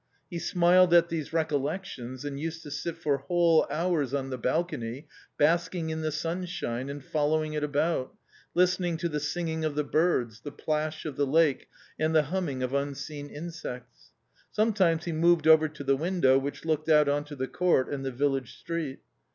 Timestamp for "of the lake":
11.05-11.67